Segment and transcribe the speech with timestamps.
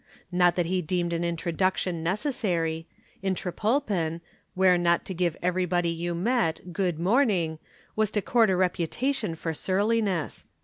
[0.31, 2.87] Not that he deemed an introduction necessary
[3.21, 4.21] in Trepolpen,
[4.55, 7.59] where not to give everybody you met "good morning"
[7.95, 10.45] was to court a reputation for surliness.